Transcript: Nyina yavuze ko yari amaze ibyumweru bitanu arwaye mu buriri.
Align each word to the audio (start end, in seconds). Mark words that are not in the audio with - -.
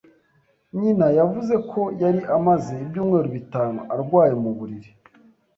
Nyina 0.79 1.07
yavuze 1.19 1.55
ko 1.71 1.81
yari 2.01 2.21
amaze 2.37 2.73
ibyumweru 2.83 3.27
bitanu 3.37 3.79
arwaye 3.93 4.33
mu 4.43 4.51
buriri. 4.57 4.91